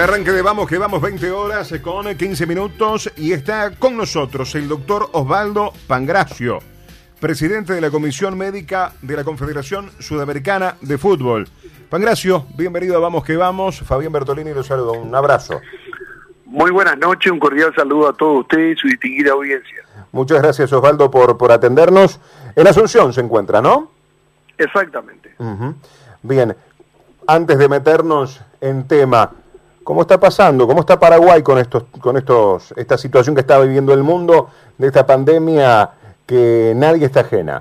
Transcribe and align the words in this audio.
El 0.00 0.04
arranque 0.04 0.32
de 0.32 0.40
Vamos 0.40 0.66
que 0.66 0.78
Vamos 0.78 1.02
20 1.02 1.30
horas 1.30 1.74
con 1.82 2.06
15 2.16 2.46
minutos 2.46 3.12
y 3.16 3.32
está 3.32 3.72
con 3.72 3.98
nosotros 3.98 4.54
el 4.54 4.66
doctor 4.66 5.10
Osvaldo 5.12 5.74
Pangracio, 5.86 6.60
presidente 7.20 7.74
de 7.74 7.82
la 7.82 7.90
Comisión 7.90 8.38
Médica 8.38 8.94
de 9.02 9.14
la 9.14 9.24
Confederación 9.24 9.90
Sudamericana 9.98 10.76
de 10.80 10.96
Fútbol. 10.96 11.46
Pangracio, 11.90 12.46
bienvenido 12.56 12.96
a 12.96 13.00
Vamos 13.00 13.24
que 13.24 13.36
Vamos. 13.36 13.80
Fabián 13.80 14.10
Bertolini 14.10 14.54
lo 14.54 14.62
saludo. 14.62 14.92
Un 14.92 15.14
abrazo. 15.14 15.60
Muy 16.46 16.70
buenas 16.70 16.96
noches, 16.96 17.30
un 17.30 17.38
cordial 17.38 17.74
saludo 17.76 18.08
a 18.08 18.14
todos 18.14 18.40
ustedes 18.40 18.78
y 18.78 18.80
su 18.80 18.88
distinguida 18.88 19.32
audiencia. 19.32 19.84
Muchas 20.12 20.40
gracias 20.40 20.72
Osvaldo 20.72 21.10
por, 21.10 21.36
por 21.36 21.52
atendernos. 21.52 22.18
En 22.56 22.66
Asunción 22.66 23.12
se 23.12 23.20
encuentra, 23.20 23.60
¿no? 23.60 23.90
Exactamente. 24.56 25.34
Bien, 26.22 26.56
antes 27.26 27.58
de 27.58 27.68
meternos 27.68 28.40
en 28.62 28.88
tema, 28.88 29.32
¿cómo 29.90 30.02
está 30.02 30.20
pasando? 30.20 30.68
¿Cómo 30.68 30.82
está 30.82 31.00
Paraguay 31.00 31.42
con 31.42 31.58
estos, 31.58 31.82
con 32.00 32.16
estos, 32.16 32.72
esta 32.76 32.96
situación 32.96 33.34
que 33.34 33.40
está 33.40 33.58
viviendo 33.58 33.92
el 33.92 34.04
mundo 34.04 34.48
de 34.78 34.86
esta 34.86 35.04
pandemia 35.04 35.90
que 36.28 36.74
nadie 36.76 37.06
está 37.06 37.22
ajena? 37.22 37.60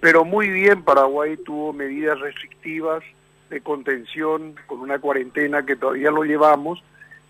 Pero 0.00 0.24
muy 0.24 0.48
bien, 0.48 0.82
Paraguay 0.82 1.36
tuvo 1.36 1.74
medidas 1.74 2.18
restrictivas 2.20 3.04
de 3.50 3.60
contención 3.60 4.54
con 4.66 4.80
una 4.80 4.98
cuarentena 4.98 5.66
que 5.66 5.76
todavía 5.76 6.10
lo 6.10 6.22
llevamos, 6.22 6.82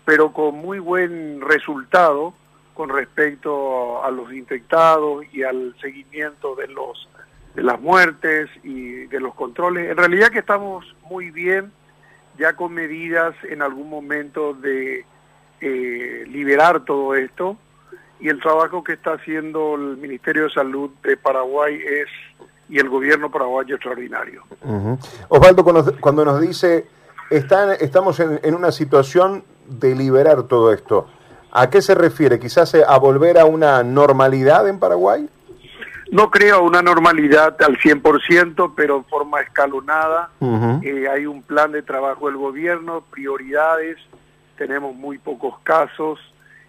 pero 0.05 0.31
con 0.31 0.55
muy 0.55 0.79
buen 0.79 1.41
resultado 1.41 2.33
con 2.75 2.87
respecto 2.87 4.01
a 4.05 4.09
los 4.09 4.31
infectados 4.31 5.25
y 5.33 5.43
al 5.43 5.75
seguimiento 5.81 6.55
de 6.55 6.69
los 6.69 7.09
de 7.55 7.63
las 7.63 7.81
muertes 7.81 8.49
y 8.63 9.07
de 9.07 9.19
los 9.19 9.35
controles. 9.35 9.91
En 9.91 9.97
realidad 9.97 10.29
que 10.29 10.39
estamos 10.39 10.95
muy 11.09 11.29
bien, 11.29 11.73
ya 12.37 12.53
con 12.53 12.73
medidas 12.73 13.35
en 13.49 13.61
algún 13.61 13.89
momento 13.89 14.53
de 14.53 15.05
eh, 15.61 16.25
liberar 16.27 16.85
todo 16.85 17.15
esto 17.15 17.57
y 18.19 18.29
el 18.29 18.39
trabajo 18.39 18.83
que 18.83 18.93
está 18.93 19.13
haciendo 19.13 19.75
el 19.75 19.97
Ministerio 19.97 20.43
de 20.43 20.49
Salud 20.51 20.91
de 21.03 21.17
Paraguay 21.17 21.75
es 21.75 22.07
y 22.69 22.79
el 22.79 22.89
gobierno 22.89 23.31
paraguayo 23.31 23.75
extraordinario. 23.75 24.43
Osvaldo, 25.29 25.63
cuando, 26.01 26.25
nos 26.25 26.41
dice 26.41 26.85
están, 27.29 27.77
estamos 27.79 28.19
en, 28.19 28.39
en 28.43 28.55
una 28.55 28.71
situación 28.71 29.43
de 29.67 29.95
liberar 29.95 30.43
todo 30.43 30.73
esto, 30.73 31.07
¿a 31.51 31.69
qué 31.69 31.81
se 31.81 31.95
refiere? 31.95 32.39
¿Quizás 32.39 32.75
a 32.75 32.97
volver 32.97 33.37
a 33.37 33.45
una 33.45 33.83
normalidad 33.83 34.67
en 34.67 34.79
Paraguay? 34.79 35.29
No 36.11 36.31
creo 36.31 36.63
una 36.63 36.81
normalidad 36.81 37.61
al 37.61 37.77
100%, 37.77 38.73
pero 38.75 38.97
en 38.97 39.05
forma 39.05 39.41
escalonada. 39.41 40.29
Eh, 40.81 41.07
hay 41.09 41.25
un 41.25 41.43
plan 41.43 41.71
de 41.71 41.81
trabajo 41.81 42.27
del 42.27 42.37
gobierno, 42.37 43.03
prioridades, 43.11 43.97
tenemos 44.57 44.95
muy 44.95 45.17
pocos 45.17 45.59
casos, 45.63 46.19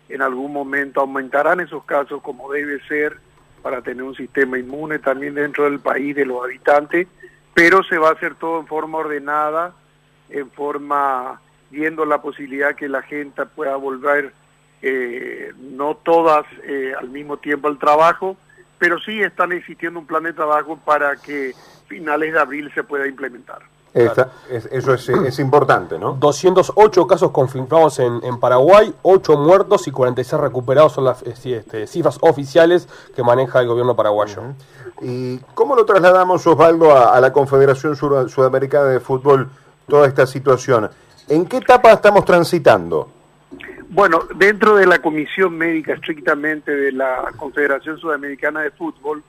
en 0.09 0.23
algún 0.23 0.53
momento 0.53 1.01
aumentarán 1.01 1.61
esos 1.61 1.85
casos 1.85 2.23
como 2.23 2.51
debe 2.51 2.81
ser 2.87 3.19
para 3.63 3.83
tener 3.83 4.03
un 4.03 4.15
sistema 4.15 4.59
inmune 4.59 4.99
también 4.99 5.35
dentro 5.35 5.65
del 5.65 5.81
país 5.81 6.17
de 6.17 6.25
los 6.25 6.43
habitantes, 6.43 7.07
pero 7.55 7.83
se 7.85 7.99
va 7.99 8.11
a 8.11 8.13
hacer 8.13 8.35
todo 8.37 8.61
en 8.61 8.67
forma 8.67 8.99
ordenada, 8.99 9.73
en 10.31 10.51
forma 10.51 11.41
viendo 11.71 12.05
la 12.05 12.23
posibilidad 12.23 12.75
que 12.75 12.89
la 12.89 13.03
gente 13.03 13.45
pueda 13.47 13.77
volver, 13.77 14.33
eh, 14.81 15.53
no 15.59 15.97
todas 15.97 16.47
eh, 16.65 16.93
al 16.99 17.09
mismo 17.11 17.37
tiempo 17.39 17.69
al 17.69 17.79
trabajo, 17.79 18.37
pero 18.79 18.99
sí 19.01 19.21
están 19.21 19.53
existiendo 19.53 19.99
un 20.01 20.07
plan 20.07 20.23
de 20.23 20.33
trabajo 20.33 20.79
para 20.85 21.17
que 21.17 21.55
finales 21.87 22.33
de 22.33 22.39
abril 22.39 22.71
se 22.75 22.85
pueda 22.85 23.07
implementar. 23.07 23.61
eso 23.95 24.95
es, 24.95 25.39
importante, 25.39 25.99
¿no? 25.99 26.13
208 26.13 27.07
casos 27.07 27.31
confirmados 27.33 27.99
en, 27.99 28.21
en, 28.23 28.39
Paraguay, 28.39 28.95
8 29.03 29.37
muertos 29.39 29.89
y 29.89 29.91
46 29.91 30.41
recuperados 30.41 30.93
son 30.93 31.05
las 31.05 31.23
este, 31.23 31.87
cifras 31.87 32.19
oficiales 32.21 32.89
que 33.17 33.23
maneja 33.23 33.61
el 33.61 33.67
gobierno 33.67 33.97
paraguayo. 33.97 34.43
¿Y 35.01 35.39
cómo 35.55 35.75
lo 35.75 35.85
trasladamos, 35.85 36.47
Osvaldo, 36.47 36.97
a, 36.97 37.21
la 37.21 37.33
Confederación 37.33 37.97
Sudamericana 37.97 38.87
de 38.87 39.01
Fútbol 39.01 39.49
toda 39.89 40.07
esta 40.07 40.27
situación? 40.27 40.91
¿En 41.29 41.47
qué 41.47 41.59
etapa 41.59 41.93
estamos 41.93 42.25
transitando? 42.25 43.18
Bueno, 43.91 44.21
dentro 44.37 44.77
de 44.77 44.87
la 44.87 44.99
comisión 44.99 45.57
médica 45.57 45.95
estrictamente 45.95 46.77
de 46.77 46.93
la 46.93 47.33
Confederación 47.39 47.99
Sudamericana 47.99 48.61
de 48.61 48.71
Fútbol, 48.71 49.25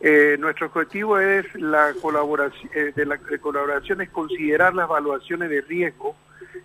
eh, 0.00 0.36
nuestro 0.40 0.68
objetivo 0.68 1.18
es 1.18 1.44
la 1.54 1.92
colaboración, 2.00 2.70
eh, 2.74 2.92
de 2.96 3.04
la 3.04 3.18
colaboración 3.18 4.00
es 4.00 4.08
considerar 4.08 4.74
las 4.74 4.88
evaluaciones 4.88 5.50
de 5.50 5.60
riesgo 5.60 6.16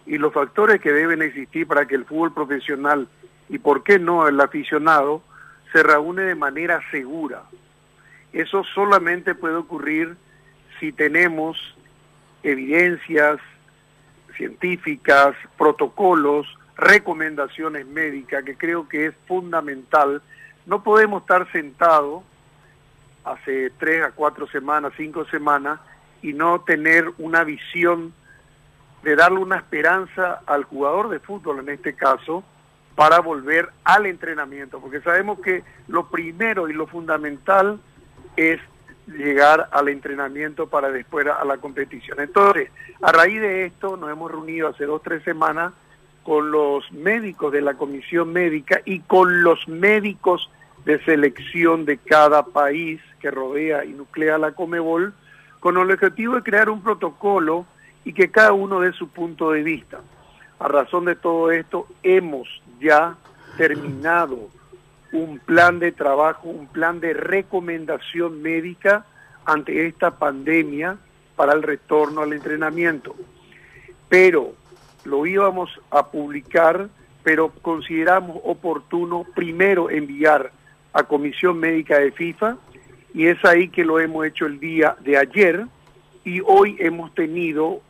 y 0.05 0.17
los 0.17 0.31
factores 0.31 0.79
que 0.79 0.93
deben 0.93 1.21
existir 1.21 1.67
para 1.67 1.85
que 1.85 1.95
el 1.95 2.05
fútbol 2.05 2.33
profesional 2.33 3.09
y 3.49 3.57
por 3.57 3.83
qué 3.83 3.99
no 3.99 4.29
el 4.29 4.39
aficionado 4.39 5.21
se 5.73 5.83
reúne 5.83 6.21
de 6.21 6.35
manera 6.35 6.79
segura. 6.89 7.43
Eso 8.31 8.63
solamente 8.63 9.35
puede 9.35 9.55
ocurrir 9.55 10.15
si 10.79 10.93
tenemos 10.93 11.57
evidencias 12.43 13.41
científicas, 14.37 15.35
protocolos, 15.57 16.47
recomendaciones 16.75 17.85
médicas, 17.85 18.43
que 18.43 18.57
creo 18.57 18.87
que 18.87 19.07
es 19.07 19.15
fundamental. 19.27 20.21
No 20.65 20.83
podemos 20.83 21.21
estar 21.21 21.49
sentados 21.51 22.23
hace 23.23 23.71
tres 23.79 24.03
a 24.03 24.11
cuatro 24.11 24.47
semanas, 24.47 24.93
cinco 24.97 25.25
semanas, 25.25 25.79
y 26.21 26.33
no 26.33 26.61
tener 26.61 27.11
una 27.17 27.43
visión 27.43 28.13
de 29.03 29.15
darle 29.15 29.39
una 29.39 29.57
esperanza 29.57 30.41
al 30.45 30.63
jugador 30.63 31.09
de 31.09 31.19
fútbol 31.19 31.59
en 31.59 31.69
este 31.69 31.95
caso 31.95 32.43
para 32.95 33.19
volver 33.19 33.69
al 33.83 34.05
entrenamiento, 34.05 34.79
porque 34.79 35.01
sabemos 35.01 35.39
que 35.41 35.63
lo 35.87 36.07
primero 36.09 36.69
y 36.69 36.73
lo 36.73 36.87
fundamental 36.87 37.79
es 38.35 38.59
llegar 39.05 39.69
al 39.71 39.89
entrenamiento 39.89 40.67
para 40.67 40.89
después 40.89 41.27
a 41.27 41.45
la 41.45 41.57
competición. 41.57 42.19
Entonces, 42.19 42.71
a 43.01 43.11
raíz 43.11 43.39
de 43.39 43.65
esto 43.65 43.97
nos 43.97 44.09
hemos 44.09 44.31
reunido 44.31 44.69
hace 44.69 44.85
dos, 44.85 45.03
tres 45.03 45.23
semanas 45.23 45.73
con 46.25 46.49
los 46.49 46.91
médicos 46.91 47.53
de 47.53 47.61
la 47.61 47.75
comisión 47.75 48.33
médica 48.33 48.81
y 48.83 48.99
con 49.01 49.43
los 49.43 49.67
médicos 49.67 50.49
de 50.83 50.99
selección 51.05 51.85
de 51.85 51.97
cada 51.99 52.43
país 52.43 52.99
que 53.19 53.29
rodea 53.29 53.85
y 53.85 53.89
nuclea 53.89 54.39
la 54.39 54.51
Comebol, 54.51 55.13
con 55.59 55.77
el 55.77 55.91
objetivo 55.91 56.35
de 56.35 56.41
crear 56.41 56.69
un 56.69 56.81
protocolo 56.81 57.67
y 58.03 58.13
que 58.13 58.31
cada 58.31 58.53
uno 58.53 58.79
dé 58.79 58.91
su 58.93 59.07
punto 59.07 59.51
de 59.51 59.61
vista. 59.61 59.99
A 60.57 60.67
razón 60.67 61.05
de 61.05 61.15
todo 61.15 61.51
esto, 61.51 61.87
hemos 62.01 62.47
ya 62.79 63.15
terminado 63.55 64.49
un 65.11 65.37
plan 65.37 65.77
de 65.77 65.91
trabajo, 65.91 66.49
un 66.49 66.67
plan 66.67 66.99
de 66.99 67.13
recomendación 67.13 68.41
médica 68.41 69.05
ante 69.45 69.85
esta 69.85 70.17
pandemia 70.17 70.97
para 71.35 71.53
el 71.53 71.61
retorno 71.61 72.21
al 72.21 72.33
entrenamiento. 72.33 73.15
Pero 74.09 74.53
lo 75.05 75.25
íbamos 75.25 75.69
a 75.91 76.07
publicar, 76.07 76.89
pero 77.23 77.49
consideramos 77.61 78.37
oportuno 78.43 79.25
primero 79.35 79.89
enviar 79.89 80.51
a 80.93 81.03
Comisión 81.03 81.59
Médica 81.59 81.99
de 81.99 82.11
FIFA 82.11 82.57
y 83.13 83.27
es 83.27 83.43
ahí 83.45 83.69
que 83.69 83.85
lo 83.85 83.99
hemos 83.99 84.25
hecho 84.25 84.45
el 84.45 84.59
día 84.59 84.95
de 85.01 85.17
ayer 85.17 85.65
y 86.23 86.41
hoy 86.41 86.75
hemos 86.79 87.13
tenido 87.13 87.81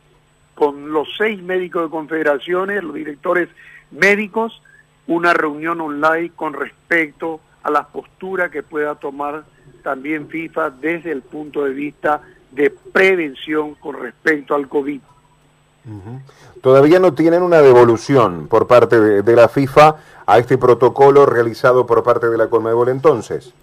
con 0.54 0.92
los 0.92 1.08
seis 1.18 1.42
médicos 1.42 1.84
de 1.84 1.90
confederaciones, 1.90 2.82
los 2.82 2.94
directores 2.94 3.48
médicos, 3.90 4.62
una 5.06 5.34
reunión 5.34 5.80
online 5.80 6.30
con 6.34 6.54
respecto 6.54 7.40
a 7.62 7.70
la 7.70 7.86
postura 7.88 8.50
que 8.50 8.62
pueda 8.62 8.94
tomar 8.94 9.44
también 9.82 10.28
FIFA 10.28 10.70
desde 10.70 11.12
el 11.12 11.22
punto 11.22 11.64
de 11.64 11.74
vista 11.74 12.22
de 12.52 12.70
prevención 12.70 13.74
con 13.74 14.00
respecto 14.00 14.54
al 14.54 14.68
COVID. 14.68 15.00
Todavía 16.62 16.98
no 16.98 17.14
tienen 17.14 17.42
una 17.42 17.62
devolución 17.62 18.48
por 18.48 18.66
parte 18.66 18.98
de, 19.00 19.36
la 19.36 19.48
FIFA 19.48 19.96
a 20.26 20.38
este 20.38 20.58
protocolo 20.58 21.26
realizado 21.26 21.86
por 21.86 22.02
parte 22.02 22.28
de 22.28 22.36
la 22.36 22.48
Conmebol 22.48 22.88
entonces. 22.88 23.54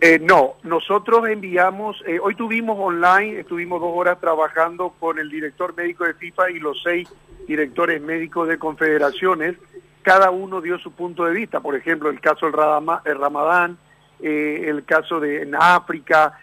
Eh, 0.00 0.18
no, 0.20 0.54
nosotros 0.62 1.28
enviamos, 1.28 2.02
eh, 2.06 2.18
hoy 2.22 2.34
tuvimos 2.34 2.78
online, 2.78 3.40
estuvimos 3.40 3.80
dos 3.80 3.90
horas 3.92 4.18
trabajando 4.20 4.94
con 4.98 5.18
el 5.18 5.28
director 5.28 5.76
médico 5.76 6.04
de 6.04 6.14
FIFA 6.14 6.50
y 6.50 6.60
los 6.60 6.80
seis 6.82 7.12
directores 7.46 8.00
médicos 8.00 8.46
de 8.48 8.58
confederaciones, 8.58 9.56
cada 10.02 10.30
uno 10.30 10.60
dio 10.60 10.78
su 10.78 10.92
punto 10.92 11.24
de 11.24 11.32
vista, 11.32 11.60
por 11.60 11.74
ejemplo, 11.74 12.10
el 12.10 12.20
caso 12.20 12.46
del 12.46 13.18
Ramadán, 13.18 13.76
eh, 14.20 14.66
el 14.68 14.84
caso 14.84 15.18
de 15.18 15.42
en 15.42 15.54
África, 15.54 16.38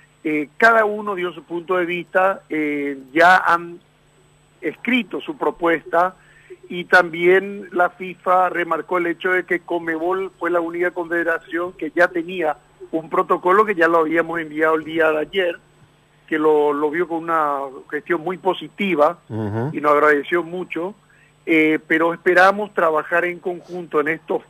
cada 0.58 0.86
uno 0.86 1.14
dio 1.14 1.32
su 1.34 1.44
punto 1.44 1.78
de 1.78 1.86
vista, 1.86 2.42
ya 3.14 3.38
han 3.38 3.80
escrito 4.68 5.22
su 5.22 5.38
propuesta 5.38 6.16
y 6.70 6.86
también 6.86 7.70
la 7.72 7.90
FIFA 7.92 8.50
remarcó 8.50 8.98
el 8.98 9.08
hecho 9.08 9.32
de 9.32 9.46
que 9.46 9.60
Comebol 9.60 10.32
fue 10.40 10.50
la 10.50 10.60
única 10.60 10.92
confederación 10.92 11.74
que 11.74 11.92
ya 11.96 12.08
tenía 12.08 12.58
un 12.92 13.10
protocolo 13.10 13.66
que 13.66 13.76
ya 13.76 13.88
lo 13.88 14.00
habíamos 14.00 14.40
enviado 14.40 14.76
el 14.76 14.84
día 14.84 15.12
de 15.12 15.20
ayer, 15.20 15.60
que 16.28 16.40
lo, 16.40 16.90
vio 16.90 17.08
con 17.08 17.24
una 17.24 17.60
gestión 17.90 18.22
muy 18.22 18.38
positiva 18.38 19.20
y 19.30 19.82
nos 19.82 19.92
agradeció 19.92 20.44
mucho. 20.44 20.96
eh, 21.46 21.78
pero 21.88 22.14
esperamos 22.14 22.74
trabajar 22.74 23.26
en 23.26 23.40
conjunto 23.40 24.00
en 24.00 24.08
estos 24.08 24.42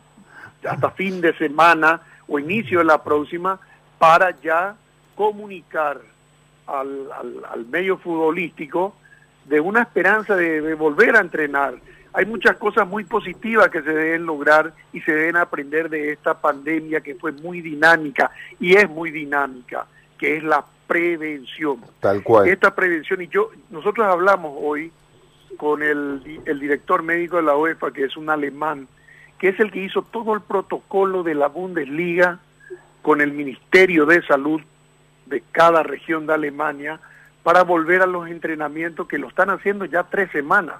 hasta 0.65 0.91
fin 0.91 1.19
de 1.19 1.37
semana 1.37 2.01
o 2.27 2.39
inicio 2.39 2.79
de 2.79 2.85
la 2.85 3.03
próxima 3.03 3.59
para 3.99 4.31
ya 4.41 4.75
comunicar 5.15 5.99
al, 6.67 7.11
al, 7.51 7.65
medio 7.65 7.97
futbolístico 7.97 8.95
de 9.45 9.59
una 9.59 9.81
esperanza 9.81 10.35
de, 10.35 10.73
volver 10.73 11.15
a 11.15 11.21
entrenar. 11.21 11.75
Hay 12.13 12.25
muchas 12.25 12.57
cosas 12.57 12.87
muy 12.87 13.03
positivas 13.03 13.69
que 13.69 13.81
se 13.81 13.91
deben 13.91 14.25
lograr 14.25 14.73
y 14.93 15.01
se 15.01 15.13
deben 15.13 15.35
aprender 15.35 15.89
de 15.89 16.11
esta 16.11 16.39
pandemia 16.39 17.01
que 17.01 17.15
fue 17.15 17.31
muy 17.31 17.61
dinámica 17.61 18.31
y 18.59 18.75
es 18.75 18.89
muy 18.89 19.11
dinámica, 19.11 19.85
que 20.17 20.37
es 20.37 20.43
la 20.43 20.63
prevención. 20.87 21.81
Tal 21.99 22.23
cual. 22.23 22.47
Esta 22.47 22.73
prevención, 22.73 23.21
y 23.21 23.27
yo, 23.27 23.51
nosotros 23.69 24.07
hablamos 24.07 24.53
hoy 24.55 24.91
con 25.57 25.83
el, 25.83 26.41
el 26.45 26.59
director 26.59 27.03
médico 27.03 27.37
de 27.37 27.43
la 27.43 27.57
UEFA, 27.57 27.91
que 27.91 28.05
es 28.05 28.15
un 28.15 28.29
alemán, 28.29 28.87
que 29.37 29.49
es 29.49 29.59
el 29.59 29.71
que 29.71 29.83
hizo 29.83 30.01
todo 30.01 30.33
el 30.33 30.41
protocolo 30.41 31.21
de 31.21 31.35
la 31.35 31.47
Bundesliga 31.47 32.39
con 33.01 33.21
el 33.21 33.33
Ministerio 33.33 34.05
de 34.05 34.21
Salud 34.25 34.61
de 35.25 35.43
cada 35.51 35.83
región 35.83 36.27
de 36.27 36.33
Alemania 36.33 36.99
para 37.45 37.63
volver 37.63 38.01
a 38.01 38.07
los 38.07 38.27
entrenamientos 38.27 39.07
que 39.07 39.19
lo 39.19 39.27
están 39.27 39.51
haciendo 39.51 39.85
ya 39.85 40.01
tres 40.01 40.31
semanas 40.31 40.77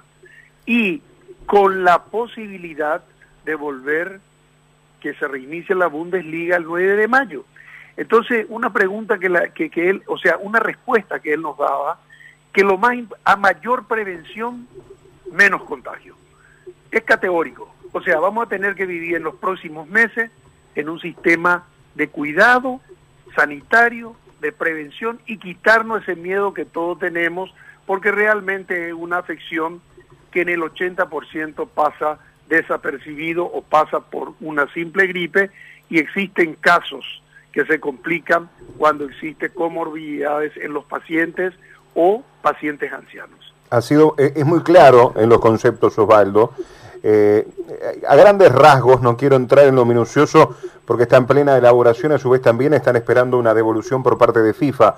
y 0.66 1.00
con 1.46 1.84
la 1.84 2.02
posibilidad 2.02 3.04
de 3.44 3.54
volver 3.54 4.18
que 5.00 5.14
se 5.14 5.28
reinicie 5.28 5.76
la 5.76 5.86
Bundesliga 5.86 6.56
el 6.56 6.64
9 6.64 6.96
de 6.96 7.06
mayo. 7.06 7.44
Entonces, 7.96 8.46
una 8.48 8.72
pregunta 8.72 9.16
que, 9.16 9.28
la, 9.28 9.50
que, 9.50 9.70
que 9.70 9.90
él, 9.90 10.02
o 10.08 10.18
sea, 10.18 10.38
una 10.38 10.58
respuesta 10.58 11.20
que 11.20 11.34
él 11.34 11.42
nos 11.42 11.56
daba, 11.56 12.00
que 12.52 12.64
lo 12.64 12.78
más, 12.78 12.96
a 13.22 13.36
mayor 13.36 13.86
prevención, 13.86 14.66
menos 15.30 15.62
contagio. 15.62 16.16
Es 16.90 17.04
categórico. 17.04 17.72
O 17.92 18.02
sea, 18.02 18.18
vamos 18.18 18.44
a 18.44 18.48
tener 18.48 18.74
que 18.74 18.86
vivir 18.86 19.14
en 19.14 19.22
los 19.22 19.36
próximos 19.36 19.88
meses 19.88 20.32
en 20.74 20.88
un 20.88 20.98
sistema 20.98 21.64
de 21.94 22.08
cuidado 22.08 22.80
sanitario, 23.36 24.16
de 24.40 24.52
prevención 24.52 25.20
y 25.26 25.38
quitarnos 25.38 26.02
ese 26.02 26.16
miedo 26.16 26.54
que 26.54 26.64
todos 26.64 26.98
tenemos, 26.98 27.54
porque 27.86 28.10
realmente 28.10 28.88
es 28.88 28.94
una 28.94 29.18
afección 29.18 29.80
que 30.30 30.42
en 30.42 30.48
el 30.48 30.60
80% 30.60 31.68
pasa 31.68 32.18
desapercibido 32.48 33.44
o 33.44 33.62
pasa 33.62 34.00
por 34.00 34.34
una 34.40 34.70
simple 34.72 35.06
gripe 35.06 35.50
y 35.88 35.98
existen 35.98 36.54
casos 36.54 37.22
que 37.52 37.64
se 37.64 37.80
complican 37.80 38.50
cuando 38.76 39.04
existe 39.06 39.48
comorbilidades 39.50 40.52
en 40.56 40.72
los 40.74 40.84
pacientes 40.84 41.54
o 41.94 42.22
pacientes 42.42 42.92
ancianos. 42.92 43.45
Ha 43.70 43.80
sido, 43.80 44.14
eh, 44.18 44.32
es 44.36 44.46
muy 44.46 44.62
claro 44.62 45.12
en 45.16 45.28
los 45.28 45.40
conceptos, 45.40 45.98
Osvaldo. 45.98 46.52
Eh, 47.02 47.46
a 48.08 48.16
grandes 48.16 48.52
rasgos, 48.52 49.00
no 49.02 49.16
quiero 49.16 49.36
entrar 49.36 49.66
en 49.66 49.76
lo 49.76 49.84
minucioso 49.84 50.56
porque 50.84 51.04
está 51.04 51.16
en 51.16 51.26
plena 51.26 51.56
elaboración, 51.56 52.12
a 52.12 52.18
su 52.18 52.30
vez 52.30 52.42
también 52.42 52.74
están 52.74 52.96
esperando 52.96 53.38
una 53.38 53.54
devolución 53.54 54.02
por 54.02 54.18
parte 54.18 54.40
de 54.40 54.54
FIFA, 54.54 54.96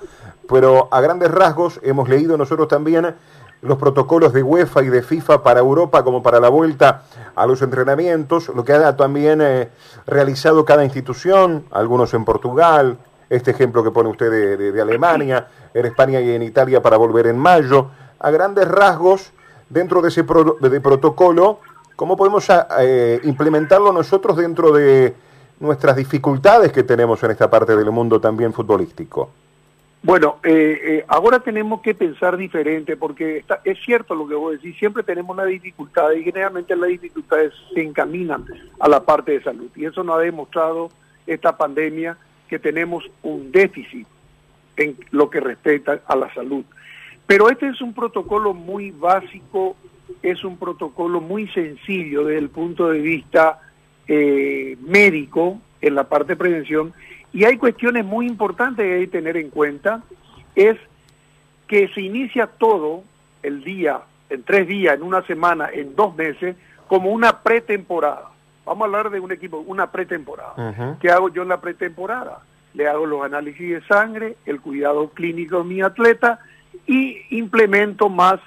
pero 0.48 0.88
a 0.90 1.00
grandes 1.00 1.30
rasgos 1.30 1.80
hemos 1.82 2.08
leído 2.08 2.36
nosotros 2.36 2.68
también 2.68 3.14
los 3.60 3.78
protocolos 3.78 4.32
de 4.32 4.42
UEFA 4.42 4.82
y 4.82 4.88
de 4.88 5.02
FIFA 5.02 5.42
para 5.42 5.60
Europa 5.60 6.04
como 6.04 6.22
para 6.22 6.40
la 6.40 6.48
vuelta 6.48 7.02
a 7.34 7.46
los 7.46 7.60
entrenamientos, 7.62 8.48
lo 8.48 8.64
que 8.64 8.72
ha 8.72 8.96
también 8.96 9.40
eh, 9.42 9.68
realizado 10.06 10.64
cada 10.64 10.84
institución, 10.84 11.64
algunos 11.70 12.14
en 12.14 12.24
Portugal, 12.24 12.98
este 13.28 13.50
ejemplo 13.50 13.82
que 13.82 13.90
pone 13.90 14.08
usted 14.08 14.56
de, 14.56 14.80
Alemania, 14.80 15.48
en 15.74 15.86
España 15.86 16.20
y 16.20 16.30
en 16.30 16.42
Italia 16.42 16.80
para 16.80 16.96
volver 16.96 17.26
en 17.26 17.38
mayo, 17.38 17.90
a 18.18 18.30
grandes 18.30 18.68
rasgos, 18.68 19.32
dentro 19.68 20.02
de 20.02 20.08
ese 20.08 20.22
de 20.22 20.80
protocolo, 20.80 21.60
¿Cómo 21.98 22.16
podemos 22.16 22.48
eh, 22.78 23.18
implementarlo 23.24 23.92
nosotros 23.92 24.36
dentro 24.36 24.70
de 24.70 25.14
nuestras 25.58 25.96
dificultades 25.96 26.70
que 26.70 26.84
tenemos 26.84 27.20
en 27.24 27.32
esta 27.32 27.50
parte 27.50 27.74
del 27.74 27.90
mundo 27.90 28.20
también 28.20 28.52
futbolístico? 28.52 29.32
Bueno, 30.00 30.38
eh, 30.44 30.80
eh, 30.80 31.04
ahora 31.08 31.40
tenemos 31.40 31.80
que 31.80 31.96
pensar 31.96 32.36
diferente 32.36 32.96
porque 32.96 33.38
está, 33.38 33.62
es 33.64 33.80
cierto 33.84 34.14
lo 34.14 34.28
que 34.28 34.36
vos 34.36 34.52
decís, 34.52 34.78
siempre 34.78 35.02
tenemos 35.02 35.34
una 35.34 35.44
dificultad 35.44 36.12
y 36.12 36.22
generalmente 36.22 36.76
las 36.76 36.88
dificultades 36.88 37.52
se 37.74 37.82
encaminan 37.82 38.44
a 38.78 38.88
la 38.88 39.00
parte 39.00 39.32
de 39.32 39.42
salud 39.42 39.68
y 39.74 39.84
eso 39.84 40.04
nos 40.04 40.18
ha 40.18 40.20
demostrado 40.20 40.90
esta 41.26 41.56
pandemia 41.56 42.16
que 42.48 42.60
tenemos 42.60 43.10
un 43.24 43.50
déficit 43.50 44.06
en 44.76 44.96
lo 45.10 45.28
que 45.28 45.40
respecta 45.40 45.98
a 46.06 46.14
la 46.14 46.32
salud. 46.32 46.64
Pero 47.28 47.48
este 47.48 47.68
es 47.68 47.80
un 47.80 47.94
protocolo 47.94 48.54
muy 48.54 48.90
básico 48.90 49.76
es 50.22 50.44
un 50.44 50.56
protocolo 50.56 51.20
muy 51.20 51.48
sencillo 51.48 52.24
desde 52.24 52.38
el 52.38 52.50
punto 52.50 52.88
de 52.88 53.00
vista 53.00 53.60
eh, 54.06 54.76
médico 54.80 55.60
en 55.80 55.94
la 55.94 56.04
parte 56.04 56.32
de 56.32 56.36
prevención 56.36 56.92
y 57.32 57.44
hay 57.44 57.56
cuestiones 57.56 58.04
muy 58.04 58.26
importantes 58.26 58.84
que 58.84 58.94
hay 58.94 59.00
que 59.02 59.18
tener 59.18 59.36
en 59.36 59.50
cuenta, 59.50 60.02
es 60.54 60.76
que 61.66 61.88
se 61.88 62.00
inicia 62.00 62.46
todo 62.46 63.04
el 63.42 63.62
día, 63.62 64.00
en 64.30 64.42
tres 64.42 64.66
días, 64.66 64.94
en 64.94 65.02
una 65.02 65.22
semana, 65.26 65.68
en 65.72 65.94
dos 65.94 66.16
meses, 66.16 66.56
como 66.86 67.10
una 67.10 67.42
pretemporada. 67.42 68.30
Vamos 68.64 68.82
a 68.82 68.84
hablar 68.86 69.10
de 69.10 69.20
un 69.20 69.30
equipo, 69.30 69.58
una 69.58 69.92
pretemporada. 69.92 70.96
¿Qué 71.00 71.10
hago 71.10 71.28
yo 71.28 71.42
en 71.42 71.48
la 71.48 71.60
pretemporada? 71.60 72.40
Le 72.72 72.88
hago 72.88 73.04
los 73.04 73.22
análisis 73.22 73.68
de 73.68 73.86
sangre, 73.86 74.36
el 74.46 74.60
cuidado 74.60 75.10
clínico 75.10 75.58
de 75.58 75.64
mi 75.64 75.82
atleta 75.82 76.40
y 76.86 77.18
implemento 77.30 78.08
más 78.08 78.40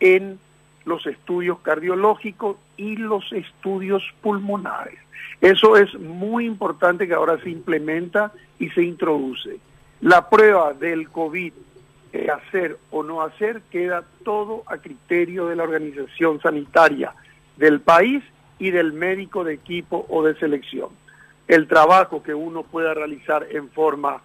en 0.00 0.38
los 0.84 1.06
estudios 1.06 1.58
cardiológicos 1.60 2.56
y 2.76 2.96
los 2.96 3.32
estudios 3.32 4.02
pulmonares. 4.20 4.98
Eso 5.40 5.76
es 5.76 5.92
muy 5.98 6.46
importante 6.46 7.06
que 7.06 7.14
ahora 7.14 7.38
se 7.42 7.50
implementa 7.50 8.32
y 8.58 8.70
se 8.70 8.82
introduce. 8.82 9.58
La 10.00 10.28
prueba 10.28 10.72
del 10.72 11.08
COVID, 11.10 11.52
hacer 12.32 12.78
o 12.90 13.02
no 13.02 13.22
hacer, 13.22 13.62
queda 13.70 14.04
todo 14.24 14.62
a 14.66 14.78
criterio 14.78 15.46
de 15.46 15.56
la 15.56 15.64
organización 15.64 16.40
sanitaria 16.40 17.12
del 17.56 17.80
país 17.80 18.22
y 18.58 18.70
del 18.70 18.92
médico 18.92 19.44
de 19.44 19.54
equipo 19.54 20.06
o 20.08 20.22
de 20.22 20.34
selección. 20.36 20.90
El 21.48 21.68
trabajo 21.68 22.22
que 22.22 22.34
uno 22.34 22.62
pueda 22.62 22.94
realizar 22.94 23.46
en 23.50 23.68
forma 23.70 24.22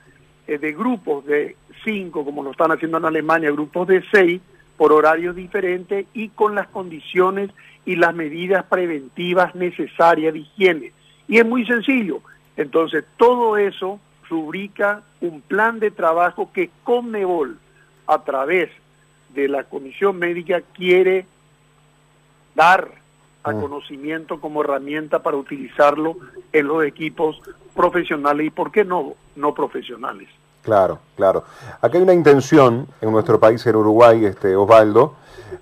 eh, 0.47 0.57
de 0.57 0.73
grupos 0.73 1.25
de 1.25 1.55
cinco, 1.83 2.25
como 2.25 2.43
lo 2.43 2.51
están 2.51 2.71
haciendo 2.71 2.97
en 2.97 3.05
Alemania, 3.05 3.51
grupos 3.51 3.87
de 3.87 4.03
seis, 4.11 4.41
por 4.77 4.93
horarios 4.93 5.35
diferentes 5.35 6.07
y 6.13 6.29
con 6.29 6.55
las 6.55 6.67
condiciones 6.67 7.51
y 7.85 7.95
las 7.95 8.15
medidas 8.15 8.65
preventivas 8.65 9.53
necesarias 9.55 10.33
de 10.33 10.39
higiene. 10.39 10.91
Y 11.27 11.37
es 11.37 11.45
muy 11.45 11.65
sencillo. 11.65 12.21
Entonces, 12.57 13.05
todo 13.17 13.57
eso 13.57 13.99
rubrica 14.29 15.03
un 15.19 15.41
plan 15.41 15.79
de 15.79 15.91
trabajo 15.91 16.51
que 16.51 16.69
Conmebol, 16.83 17.57
a 18.07 18.23
través 18.23 18.69
de 19.33 19.47
la 19.47 19.63
Comisión 19.63 20.17
Médica, 20.17 20.61
quiere 20.73 21.25
dar 22.55 22.91
a 23.43 23.51
mm. 23.51 23.61
conocimiento 23.61 24.39
como 24.39 24.61
herramienta 24.61 25.21
para 25.21 25.37
utilizarlo 25.37 26.17
en 26.51 26.67
los 26.67 26.83
equipos 26.83 27.39
profesionales 27.75 28.47
y, 28.47 28.49
¿por 28.49 28.71
qué 28.71 28.83
no, 28.83 29.15
no 29.35 29.53
profesionales? 29.53 30.27
Claro, 30.61 30.99
claro. 31.15 31.43
Aquí 31.81 31.97
hay 31.97 32.03
una 32.03 32.13
intención 32.13 32.87
en 33.01 33.11
nuestro 33.11 33.39
país, 33.39 33.65
en 33.65 33.75
Uruguay, 33.75 34.25
este 34.25 34.55
Osvaldo, 34.55 35.15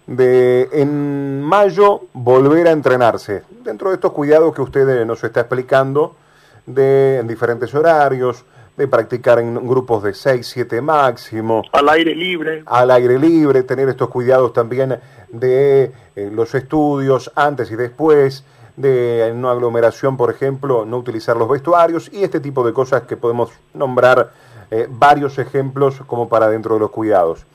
de 0.07 0.69
en 0.73 1.41
mayo 1.41 2.01
volver 2.13 2.67
a 2.67 2.71
entrenarse. 2.71 3.43
Dentro 3.63 3.89
de 3.89 3.95
estos 3.95 4.11
cuidados 4.11 4.53
que 4.53 4.61
usted 4.61 5.05
nos 5.05 5.23
está 5.23 5.41
explicando, 5.41 6.15
de 6.65 7.17
en 7.19 7.27
diferentes 7.27 7.73
horarios, 7.73 8.45
de 8.79 8.87
practicar 8.87 9.39
en 9.39 9.67
grupos 9.67 10.03
de 10.03 10.13
6, 10.13 10.47
7 10.47 10.81
máximo. 10.81 11.63
Al 11.73 11.89
aire 11.89 12.15
libre. 12.15 12.63
Al 12.65 12.91
aire 12.91 13.19
libre, 13.19 13.63
tener 13.63 13.89
estos 13.89 14.09
cuidados 14.09 14.53
también 14.53 14.99
de 15.27 15.91
eh, 16.15 16.29
los 16.31 16.55
estudios 16.55 17.29
antes 17.35 17.71
y 17.71 17.75
después, 17.75 18.45
de 18.77 19.33
no 19.35 19.49
aglomeración, 19.49 20.15
por 20.15 20.31
ejemplo, 20.31 20.85
no 20.85 20.97
utilizar 20.97 21.35
los 21.35 21.49
vestuarios 21.49 22.09
y 22.13 22.23
este 22.23 22.39
tipo 22.39 22.65
de 22.65 22.71
cosas 22.71 23.01
que 23.01 23.17
podemos 23.17 23.51
nombrar 23.73 24.31
eh, 24.71 24.87
varios 24.89 25.37
ejemplos 25.39 26.01
como 26.07 26.29
para 26.29 26.49
dentro 26.49 26.75
de 26.75 26.81
los 26.81 26.91
cuidados. 26.91 27.45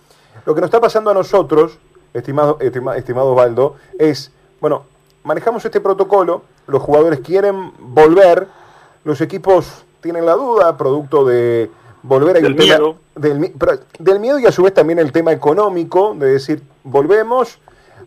Lo 0.47 0.54
que 0.54 0.61
nos 0.61 0.68
está 0.68 0.80
pasando 0.80 1.11
a 1.11 1.14
nosotros, 1.14 1.78
estimado, 2.12 2.59
estimado 2.61 3.33
Osvaldo, 3.33 3.76
es, 3.99 4.33
bueno, 4.61 4.85
manejamos 5.23 5.64
este 5.64 5.80
protocolo, 5.80 6.42
los 6.66 6.83
jugadores 6.83 7.21
quieren 7.21 7.73
volver, 7.78 8.49
los 9.04 9.21
equipos 9.21 9.85
tienen 10.00 10.26
la 10.26 10.35
duda, 10.35 10.76
producto 10.76 11.25
de 11.25 11.71
volver 12.02 12.37
a 12.37 12.40
del 12.40 12.54
miedo. 12.54 12.97
Del, 13.14 13.52
del 13.99 14.21
miedo 14.21 14.38
y 14.38 14.47
a 14.47 14.52
su 14.52 14.62
vez 14.62 14.75
también 14.75 14.99
el 14.99 15.12
tema 15.12 15.33
económico, 15.33 16.14
de 16.18 16.26
decir, 16.33 16.62
volvemos, 16.83 17.59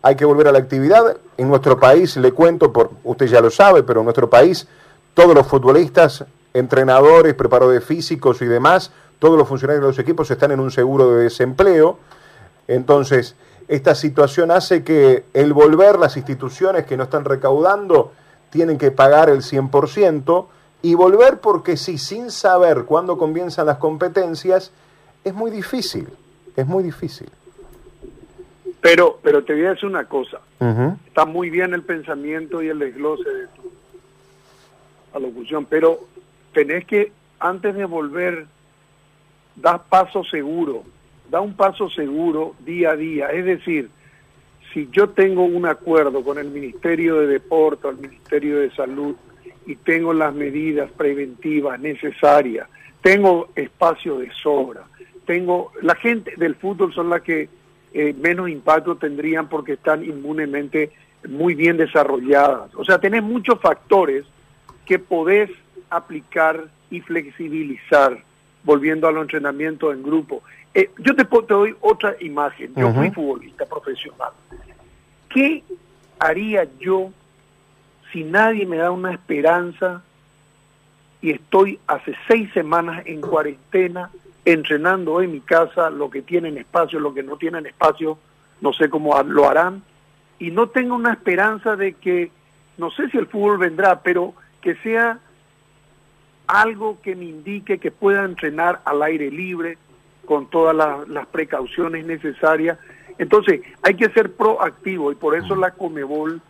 hay 0.02 0.16
que 0.16 0.24
volver 0.24 0.48
a 0.48 0.52
la 0.52 0.58
actividad. 0.58 1.16
En 1.36 1.48
nuestro 1.48 1.78
país, 1.78 2.16
le 2.16 2.32
cuento, 2.32 2.72
por 2.72 2.90
usted 3.04 3.26
ya 3.26 3.40
lo 3.40 3.50
sabe, 3.50 3.82
pero 3.82 4.00
en 4.00 4.04
nuestro 4.04 4.28
país 4.28 4.68
todos 5.14 5.34
los 5.34 5.46
futbolistas 5.46 6.24
entrenadores, 6.58 7.34
preparadores 7.34 7.84
físicos 7.84 8.42
y 8.42 8.46
demás, 8.46 8.92
todos 9.18 9.38
los 9.38 9.48
funcionarios 9.48 9.82
de 9.82 9.88
los 9.88 9.98
equipos 9.98 10.30
están 10.30 10.52
en 10.52 10.60
un 10.60 10.70
seguro 10.70 11.14
de 11.14 11.24
desempleo. 11.24 11.98
Entonces, 12.66 13.34
esta 13.68 13.94
situación 13.94 14.50
hace 14.50 14.82
que 14.82 15.24
el 15.34 15.52
volver 15.52 15.98
las 15.98 16.16
instituciones 16.16 16.86
que 16.86 16.96
no 16.96 17.04
están 17.04 17.24
recaudando 17.24 18.12
tienen 18.50 18.78
que 18.78 18.90
pagar 18.90 19.28
el 19.28 19.38
100% 19.38 20.46
y 20.82 20.94
volver 20.94 21.38
porque 21.40 21.76
sí, 21.76 21.98
sin 21.98 22.30
saber 22.30 22.84
cuándo 22.84 23.18
comienzan 23.18 23.66
las 23.66 23.78
competencias, 23.78 24.72
es 25.24 25.34
muy 25.34 25.50
difícil, 25.50 26.08
es 26.56 26.66
muy 26.66 26.82
difícil. 26.82 27.28
Pero, 28.80 29.18
pero 29.22 29.44
te 29.44 29.54
voy 29.54 29.66
a 29.66 29.70
decir 29.70 29.88
una 29.88 30.04
cosa, 30.04 30.38
está 31.06 31.24
muy 31.24 31.50
bien 31.50 31.74
el 31.74 31.82
pensamiento 31.82 32.62
y 32.62 32.68
el 32.68 32.78
desglose 32.78 33.28
de 33.28 33.46
tu 33.48 33.72
alocución, 35.12 35.66
pero 35.66 36.06
tenés 36.52 36.84
que, 36.84 37.12
antes 37.38 37.74
de 37.74 37.84
volver, 37.84 38.46
dar 39.56 39.84
paso 39.88 40.24
seguro, 40.24 40.84
da 41.30 41.40
un 41.40 41.54
paso 41.54 41.90
seguro 41.90 42.54
día 42.60 42.90
a 42.90 42.96
día, 42.96 43.28
es 43.28 43.44
decir, 43.44 43.90
si 44.72 44.88
yo 44.92 45.10
tengo 45.10 45.44
un 45.44 45.66
acuerdo 45.66 46.22
con 46.22 46.38
el 46.38 46.50
Ministerio 46.50 47.16
de 47.16 47.26
Deporte, 47.26 47.88
el 47.88 47.98
Ministerio 47.98 48.60
de 48.60 48.70
Salud, 48.72 49.16
y 49.66 49.76
tengo 49.76 50.12
las 50.12 50.34
medidas 50.34 50.90
preventivas 50.92 51.78
necesarias, 51.80 52.68
tengo 53.02 53.48
espacio 53.54 54.18
de 54.18 54.30
sobra, 54.32 54.84
tengo 55.26 55.72
la 55.82 55.94
gente 55.94 56.34
del 56.36 56.54
fútbol 56.54 56.92
son 56.94 57.10
las 57.10 57.22
que 57.22 57.48
eh, 57.92 58.14
menos 58.14 58.48
impacto 58.48 58.96
tendrían 58.96 59.48
porque 59.48 59.74
están 59.74 60.04
inmunemente 60.04 60.90
muy 61.28 61.54
bien 61.54 61.76
desarrolladas. 61.76 62.74
O 62.74 62.84
sea, 62.84 62.98
tenés 62.98 63.22
muchos 63.22 63.60
factores 63.60 64.24
que 64.86 64.98
podés 64.98 65.50
aplicar 65.90 66.64
y 66.90 67.00
flexibilizar 67.00 68.22
volviendo 68.64 69.08
a 69.08 69.12
los 69.12 69.22
entrenamientos 69.22 69.94
en 69.94 70.02
grupo. 70.02 70.42
Eh, 70.74 70.90
yo 70.98 71.14
te, 71.14 71.24
te, 71.24 71.54
doy 71.54 71.74
otra 71.80 72.14
imagen. 72.20 72.72
Yo 72.76 72.92
fui 72.92 73.10
futbolista 73.10 73.64
profesional. 73.66 74.30
¿Qué 75.28 75.62
haría 76.18 76.66
yo 76.78 77.10
si 78.12 78.24
nadie 78.24 78.66
me 78.66 78.76
da 78.76 78.90
una 78.90 79.12
esperanza 79.12 80.02
y 81.20 81.30
estoy 81.30 81.78
hace 81.86 82.14
seis 82.26 82.50
semanas 82.52 83.02
en 83.06 83.20
cuarentena 83.20 84.10
entrenando 84.44 85.20
en 85.20 85.32
mi 85.32 85.40
casa 85.40 85.90
lo 85.90 86.08
que 86.08 86.22
tienen 86.22 86.56
espacio, 86.56 87.00
lo 87.00 87.12
que 87.12 87.22
no 87.22 87.36
tienen 87.36 87.66
espacio, 87.66 88.18
no 88.60 88.72
sé 88.72 88.88
cómo 88.88 89.20
lo 89.22 89.48
harán, 89.48 89.82
y 90.38 90.50
no 90.50 90.68
tengo 90.68 90.94
una 90.94 91.12
esperanza 91.12 91.76
de 91.76 91.94
que, 91.94 92.30
no 92.78 92.90
sé 92.90 93.10
si 93.10 93.18
el 93.18 93.26
fútbol 93.26 93.58
vendrá, 93.58 94.00
pero 94.00 94.34
que 94.62 94.76
sea 94.76 95.18
algo 96.48 96.98
que 97.02 97.14
me 97.14 97.26
indique 97.26 97.78
que 97.78 97.90
pueda 97.90 98.24
entrenar 98.24 98.80
al 98.84 99.02
aire 99.02 99.30
libre 99.30 99.78
con 100.24 100.50
todas 100.50 100.74
las 101.08 101.26
precauciones 101.28 102.04
necesarias. 102.04 102.78
Entonces, 103.18 103.60
hay 103.82 103.94
que 103.94 104.08
ser 104.10 104.32
proactivo 104.32 105.12
y 105.12 105.14
por 105.14 105.36
eso 105.36 105.54
la 105.54 105.70
Comebol 105.70 106.40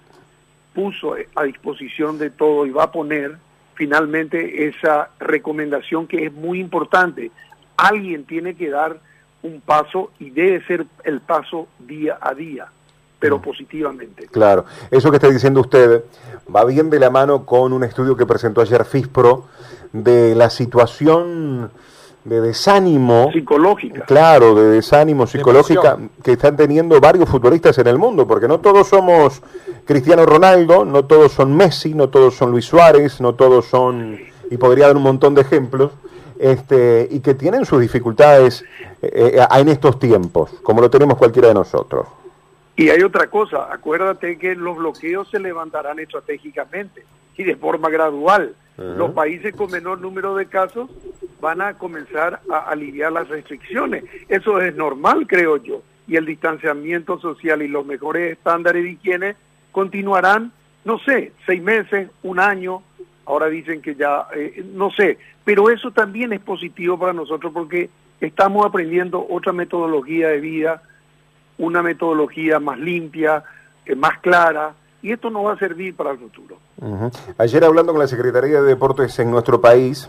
puso 0.74 1.16
a 1.34 1.42
disposición 1.42 2.18
de 2.18 2.30
todo 2.30 2.64
y 2.64 2.70
va 2.70 2.84
a 2.84 2.92
poner 2.92 3.36
finalmente 3.74 4.68
esa 4.68 5.10
recomendación 5.18 6.06
que 6.06 6.26
es 6.26 6.32
muy 6.32 6.60
importante. 6.60 7.30
Alguien 7.76 8.24
tiene 8.24 8.54
que 8.54 8.70
dar 8.70 9.00
un 9.42 9.60
paso 9.60 10.10
y 10.18 10.30
debe 10.30 10.64
ser 10.66 10.86
el 11.04 11.20
paso 11.20 11.68
día 11.78 12.18
a 12.20 12.34
día, 12.34 12.66
pero 13.18 13.40
positivamente. 13.40 14.26
Claro, 14.26 14.64
eso 14.90 15.10
que 15.10 15.16
está 15.16 15.28
diciendo 15.28 15.60
usted 15.60 16.04
va 16.54 16.64
bien 16.64 16.90
de 16.90 16.98
la 16.98 17.10
mano 17.10 17.46
con 17.46 17.72
un 17.72 17.84
estudio 17.84 18.16
que 18.16 18.26
presentó 18.26 18.60
ayer 18.60 18.84
FISPRO 18.84 19.46
de 19.92 20.34
la 20.34 20.50
situación 20.50 21.70
de 22.24 22.40
desánimo 22.40 23.30
psicológica. 23.32 24.04
Claro, 24.04 24.54
de 24.54 24.70
desánimo 24.70 25.26
psicológica 25.26 25.98
que 26.22 26.32
están 26.32 26.56
teniendo 26.56 27.00
varios 27.00 27.28
futbolistas 27.28 27.78
en 27.78 27.86
el 27.86 27.98
mundo, 27.98 28.26
porque 28.26 28.48
no 28.48 28.60
todos 28.60 28.88
somos 28.88 29.42
Cristiano 29.84 30.26
Ronaldo, 30.26 30.84
no 30.84 31.04
todos 31.04 31.32
son 31.32 31.56
Messi, 31.56 31.94
no 31.94 32.08
todos 32.08 32.34
son 32.34 32.50
Luis 32.50 32.66
Suárez, 32.66 33.20
no 33.20 33.34
todos 33.34 33.66
son, 33.66 34.18
y 34.50 34.56
podría 34.56 34.88
dar 34.88 34.96
un 34.96 35.02
montón 35.02 35.34
de 35.34 35.42
ejemplos, 35.42 35.92
este, 36.38 37.08
y 37.10 37.20
que 37.20 37.34
tienen 37.34 37.64
sus 37.64 37.80
dificultades 37.80 38.64
eh, 39.02 39.38
eh, 39.38 39.46
en 39.50 39.68
estos 39.68 39.98
tiempos, 39.98 40.50
como 40.62 40.80
lo 40.80 40.90
tenemos 40.90 41.16
cualquiera 41.16 41.48
de 41.48 41.54
nosotros. 41.54 42.06
Y 42.76 42.90
hay 42.90 43.02
otra 43.02 43.26
cosa, 43.28 43.72
acuérdate 43.72 44.38
que 44.38 44.54
los 44.54 44.76
bloqueos 44.76 45.28
se 45.30 45.40
levantarán 45.40 45.98
estratégicamente 45.98 47.04
y 47.36 47.42
de 47.42 47.56
forma 47.56 47.88
gradual. 47.88 48.54
Los 48.78 49.10
países 49.10 49.56
con 49.56 49.72
menor 49.72 50.00
número 50.00 50.36
de 50.36 50.46
casos 50.46 50.88
van 51.40 51.60
a 51.60 51.74
comenzar 51.74 52.40
a 52.48 52.58
aliviar 52.70 53.10
las 53.10 53.28
restricciones. 53.28 54.04
Eso 54.28 54.60
es 54.60 54.74
normal, 54.76 55.26
creo 55.26 55.56
yo. 55.56 55.82
Y 56.06 56.14
el 56.14 56.24
distanciamiento 56.24 57.18
social 57.18 57.60
y 57.62 57.68
los 57.68 57.84
mejores 57.84 58.32
estándares 58.32 58.84
de 58.84 58.90
higiene 58.90 59.36
continuarán, 59.72 60.52
no 60.84 61.00
sé, 61.00 61.32
seis 61.44 61.60
meses, 61.60 62.08
un 62.22 62.38
año. 62.38 62.84
Ahora 63.26 63.48
dicen 63.48 63.82
que 63.82 63.96
ya, 63.96 64.28
eh, 64.36 64.64
no 64.72 64.92
sé. 64.92 65.18
Pero 65.44 65.70
eso 65.70 65.90
también 65.90 66.32
es 66.32 66.40
positivo 66.40 66.96
para 66.96 67.12
nosotros 67.12 67.52
porque 67.52 67.90
estamos 68.20 68.64
aprendiendo 68.64 69.26
otra 69.28 69.52
metodología 69.52 70.28
de 70.28 70.40
vida, 70.40 70.82
una 71.58 71.82
metodología 71.82 72.60
más 72.60 72.78
limpia, 72.78 73.42
eh, 73.84 73.96
más 73.96 74.20
clara, 74.20 74.72
y 75.02 75.12
esto 75.12 75.30
nos 75.30 75.46
va 75.46 75.52
a 75.52 75.58
servir 75.58 75.94
para 75.94 76.10
el 76.10 76.18
futuro. 76.18 76.56
Ayer 77.38 77.64
hablando 77.64 77.92
con 77.92 78.00
la 78.00 78.08
Secretaría 78.08 78.60
de 78.60 78.68
Deportes 78.68 79.18
en 79.18 79.30
nuestro 79.30 79.60
país, 79.60 80.08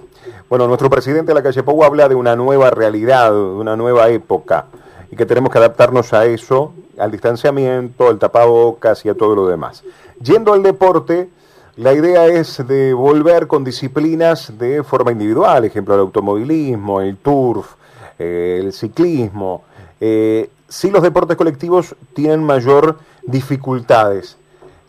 bueno, 0.49 0.67
nuestro 0.67 0.89
presidente 0.89 1.27
de 1.27 1.35
la 1.35 1.43
calle 1.43 1.63
Pou 1.63 1.83
habla 1.83 2.07
de 2.07 2.15
una 2.15 2.35
nueva 2.35 2.69
realidad, 2.69 3.31
de 3.31 3.37
una 3.37 3.75
nueva 3.75 4.09
época, 4.09 4.65
y 5.11 5.15
que 5.15 5.25
tenemos 5.25 5.51
que 5.51 5.57
adaptarnos 5.57 6.13
a 6.13 6.25
eso, 6.25 6.73
al 6.97 7.11
distanciamiento, 7.11 8.07
al 8.07 8.19
tapabocas 8.19 9.05
y 9.05 9.09
a 9.09 9.15
todo 9.15 9.35
lo 9.35 9.47
demás. 9.47 9.83
Yendo 10.21 10.53
al 10.53 10.63
deporte, 10.63 11.29
la 11.77 11.93
idea 11.93 12.25
es 12.25 12.65
de 12.67 12.93
volver 12.93 13.47
con 13.47 13.63
disciplinas 13.63 14.57
de 14.57 14.83
forma 14.83 15.11
individual, 15.11 15.65
ejemplo 15.65 15.93
el 15.93 16.01
automovilismo, 16.01 17.01
el 17.01 17.17
turf, 17.17 17.75
eh, 18.17 18.59
el 18.61 18.73
ciclismo. 18.73 19.63
Eh, 20.01 20.49
si 20.67 20.91
los 20.91 21.01
deportes 21.01 21.37
colectivos 21.37 21.95
tienen 22.13 22.43
mayor 22.43 22.97
dificultades. 23.23 24.37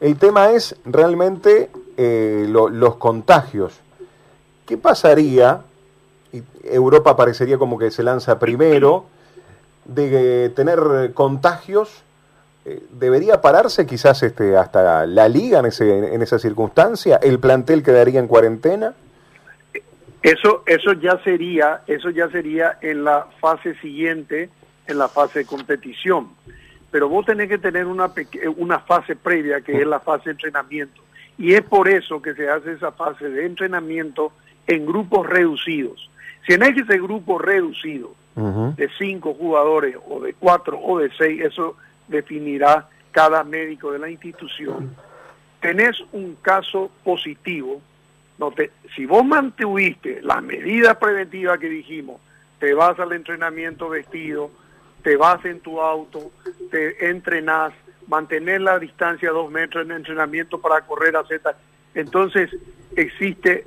El 0.00 0.16
tema 0.16 0.50
es 0.52 0.76
realmente 0.86 1.70
eh, 1.98 2.46
los 2.48 2.96
contagios. 2.96 3.78
¿Qué 4.66 4.78
pasaría? 4.78 5.60
Europa 6.64 7.16
parecería 7.16 7.58
como 7.58 7.78
que 7.78 7.90
se 7.90 8.02
lanza 8.02 8.38
primero 8.38 9.04
de 9.84 10.48
tener 10.50 11.12
contagios. 11.12 12.02
Eh, 12.64 12.82
¿Debería 12.90 13.42
pararse 13.42 13.84
quizás 13.86 14.22
este, 14.22 14.56
hasta 14.56 15.04
la 15.06 15.28
liga 15.28 15.58
en, 15.58 15.66
ese, 15.66 16.14
en 16.14 16.22
esa 16.22 16.38
circunstancia? 16.38 17.16
¿El 17.16 17.38
plantel 17.38 17.82
quedaría 17.82 18.20
en 18.20 18.26
cuarentena? 18.26 18.94
Eso, 20.22 20.62
eso 20.66 20.92
ya 20.94 21.18
sería, 21.24 21.82
eso 21.86 22.08
ya 22.10 22.28
sería 22.30 22.78
en 22.80 23.04
la 23.04 23.26
fase 23.40 23.74
siguiente, 23.80 24.48
en 24.86 24.98
la 24.98 25.08
fase 25.08 25.40
de 25.40 25.44
competición 25.44 26.28
pero 26.90 27.08
vos 27.08 27.24
tenés 27.26 27.48
que 27.48 27.58
tener 27.58 27.86
una, 27.86 28.12
una 28.56 28.80
fase 28.80 29.16
previa 29.16 29.60
que 29.60 29.80
es 29.80 29.86
la 29.86 30.00
fase 30.00 30.24
de 30.26 30.30
entrenamiento. 30.32 31.02
Y 31.38 31.54
es 31.54 31.62
por 31.62 31.88
eso 31.88 32.20
que 32.20 32.34
se 32.34 32.48
hace 32.48 32.72
esa 32.72 32.92
fase 32.92 33.28
de 33.28 33.46
entrenamiento 33.46 34.32
en 34.66 34.86
grupos 34.86 35.26
reducidos. 35.26 36.10
Si 36.46 36.54
en 36.54 36.62
ese 36.62 36.98
grupo 36.98 37.38
reducido 37.38 38.14
de 38.34 38.88
cinco 38.98 39.34
jugadores 39.34 39.96
o 40.08 40.20
de 40.20 40.32
cuatro 40.34 40.78
o 40.80 40.98
de 40.98 41.10
seis, 41.16 41.42
eso 41.42 41.76
definirá 42.08 42.88
cada 43.12 43.44
médico 43.44 43.92
de 43.92 43.98
la 43.98 44.08
institución. 44.08 44.94
Tenés 45.60 46.02
un 46.12 46.36
caso 46.36 46.90
positivo, 47.04 47.80
no 48.38 48.50
te, 48.50 48.70
si 48.96 49.04
vos 49.04 49.24
mantuviste 49.24 50.20
las 50.22 50.42
medidas 50.42 50.96
preventivas 50.96 51.58
que 51.58 51.68
dijimos, 51.68 52.20
te 52.58 52.72
vas 52.72 52.98
al 52.98 53.12
entrenamiento 53.12 53.88
vestido, 53.88 54.50
te 55.02 55.16
vas 55.16 55.44
en 55.44 55.60
tu 55.60 55.80
auto, 55.80 56.30
te 56.70 57.08
entrenas, 57.08 57.72
mantener 58.06 58.60
la 58.60 58.78
distancia 58.78 59.30
dos 59.30 59.50
metros 59.50 59.84
en 59.84 59.92
entrenamiento 59.92 60.60
para 60.60 60.80
correr 60.82 61.16
a 61.16 61.24
Z. 61.24 61.56
Entonces 61.94 62.50
existe 62.96 63.66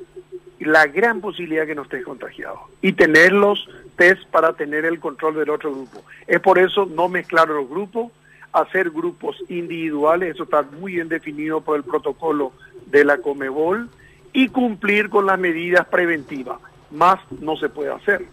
la 0.60 0.86
gran 0.88 1.22
posibilidad 1.22 1.66
que 1.66 1.76
no 1.76 1.84
estés 1.84 2.04
contagiado 2.04 2.60
y 2.82 2.94
tener 2.94 3.34
los 3.34 3.68
test 3.98 4.26
para 4.30 4.54
tener 4.54 4.86
el 4.86 5.00
control 5.00 5.36
del 5.36 5.50
otro 5.50 5.72
grupo. 5.72 6.04
Es 6.28 6.40
por 6.40 6.60
eso 6.60 6.86
no 6.86 7.10
mezclar 7.10 7.50
los 7.50 7.70
grupos, 7.70 8.12
hacer 8.52 8.92
grupos 8.92 9.38
individuales, 9.50 10.36
eso 10.36 10.44
está 10.44 10.62
muy 10.62 10.94
bien 10.94 11.10
definido 11.10 11.62
por 11.62 11.78
el 11.78 11.84
protocolo 11.84 12.54
de 12.88 13.04
la 13.04 13.18
Comebol 13.18 13.90
y 14.32 14.48
cumplir 14.50 15.10
con 15.10 15.26
las 15.26 15.40
medidas 15.40 15.86
preventivas. 15.88 16.60
Más 16.92 17.20
no 17.40 17.58
se 17.58 17.70
puede 17.70 17.92
hacer. 17.92 18.26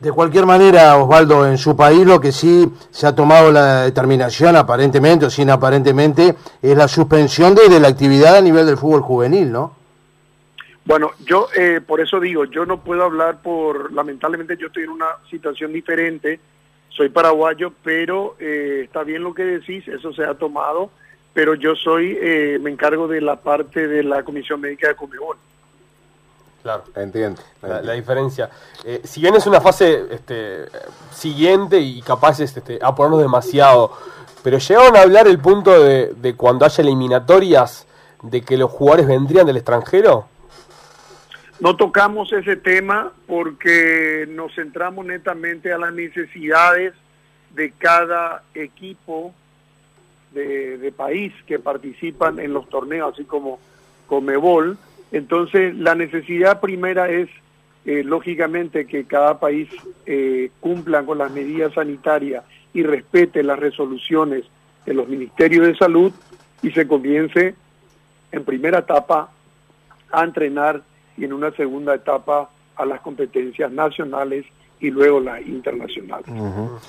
De 0.00 0.12
cualquier 0.12 0.44
manera, 0.44 0.96
Osvaldo, 0.98 1.46
en 1.46 1.56
su 1.56 1.74
país 1.74 2.06
lo 2.06 2.20
que 2.20 2.30
sí 2.30 2.70
se 2.90 3.06
ha 3.06 3.14
tomado 3.14 3.50
la 3.50 3.82
determinación, 3.82 4.54
aparentemente 4.56 5.26
o 5.26 5.30
sin 5.30 5.48
aparentemente, 5.50 6.34
es 6.60 6.76
la 6.76 6.86
suspensión 6.86 7.54
de, 7.54 7.80
la 7.80 7.88
actividad 7.88 8.36
a 8.36 8.40
nivel 8.42 8.66
del 8.66 8.76
fútbol 8.76 9.00
juvenil, 9.00 9.50
¿no? 9.50 9.74
Bueno, 10.84 11.12
yo 11.24 11.48
eh, 11.56 11.80
por 11.84 12.00
eso 12.00 12.20
digo, 12.20 12.44
yo 12.44 12.64
no 12.64 12.78
puedo 12.78 13.04
hablar 13.04 13.42
por, 13.42 13.92
lamentablemente 13.92 14.56
yo 14.56 14.68
estoy 14.68 14.84
en 14.84 14.90
una 14.90 15.06
situación 15.30 15.72
diferente 15.72 16.38
soy 16.96 17.10
paraguayo, 17.10 17.72
pero 17.84 18.36
eh, 18.40 18.82
está 18.84 19.04
bien 19.04 19.22
lo 19.22 19.34
que 19.34 19.44
decís, 19.44 19.86
eso 19.86 20.12
se 20.14 20.24
ha 20.24 20.34
tomado, 20.34 20.90
pero 21.34 21.54
yo 21.54 21.74
soy, 21.74 22.16
eh, 22.20 22.58
me 22.60 22.70
encargo 22.70 23.06
de 23.06 23.20
la 23.20 23.36
parte 23.36 23.86
de 23.86 24.02
la 24.02 24.22
Comisión 24.22 24.60
Médica 24.60 24.88
de 24.88 24.94
Comebol. 24.94 25.36
Claro, 26.66 26.82
entiendo 26.96 27.40
la, 27.62 27.92
diferencia. 27.92 28.50
Eh, 28.84 29.00
si 29.04 29.20
bien 29.20 29.36
es 29.36 29.46
una 29.46 29.60
fase 29.60 30.06
este, 30.10 30.64
siguiente 31.12 31.78
y 31.78 32.02
capaz 32.02 32.40
este, 32.40 32.80
a 32.82 32.92
ponernos 32.92 33.20
demasiado, 33.20 33.92
pero 34.42 34.58
llegaron 34.58 34.96
a 34.96 35.02
hablar 35.02 35.28
el 35.28 35.38
punto 35.38 35.80
de, 35.80 36.12
de 36.16 36.34
cuando 36.34 36.64
haya 36.64 36.82
eliminatorias, 36.82 37.86
de 38.20 38.42
que 38.42 38.56
los 38.56 38.68
jugadores 38.72 39.06
vendrían 39.06 39.46
del 39.46 39.58
extranjero. 39.58 40.26
No 41.60 41.76
tocamos 41.76 42.32
ese 42.32 42.56
tema 42.56 43.12
porque 43.28 44.26
nos 44.28 44.52
centramos 44.52 45.06
netamente 45.06 45.72
a 45.72 45.78
las 45.78 45.92
necesidades 45.92 46.94
de 47.54 47.70
cada 47.78 48.42
equipo 48.54 49.32
de, 50.32 50.92
país 50.96 51.32
que 51.46 51.60
participan 51.60 52.40
en 52.40 52.52
los 52.52 52.68
torneos, 52.68 53.14
así 53.14 53.22
como 53.22 53.60
Comebol. 54.08 54.76
Entonces, 55.12 55.74
la 55.76 55.94
necesidad 55.94 56.60
primera 56.60 57.08
es, 57.08 57.28
eh, 57.84 58.02
lógicamente, 58.04 58.86
que 58.86 59.04
cada 59.04 59.38
país 59.38 59.68
eh, 60.04 60.50
cumpla 60.60 61.04
con 61.04 61.18
las 61.18 61.30
medidas 61.30 61.74
sanitarias 61.74 62.44
y 62.72 62.82
respete 62.82 63.42
las 63.42 63.58
resoluciones 63.58 64.44
de 64.84 64.94
los 64.94 65.08
ministerios 65.08 65.66
de 65.66 65.76
salud 65.76 66.12
y 66.62 66.70
se 66.70 66.86
comience 66.86 67.54
en 68.32 68.44
primera 68.44 68.80
etapa 68.80 69.30
a 70.10 70.24
entrenar 70.24 70.82
y 71.16 71.24
en 71.24 71.32
una 71.32 71.50
segunda 71.52 71.94
etapa 71.94 72.50
a 72.76 72.84
las 72.84 73.00
competencias 73.00 73.70
nacionales 73.72 74.44
y 74.78 74.90
luego 74.90 75.20
las 75.20 75.40
internacionales. 75.46 76.26